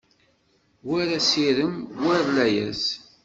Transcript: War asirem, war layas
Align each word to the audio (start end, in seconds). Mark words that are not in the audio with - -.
War 0.87 1.07
asirem, 1.17 1.73
war 2.03 2.21
layas 2.35 2.81